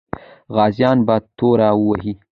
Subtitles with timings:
[0.55, 2.13] غازیان به توره وهي.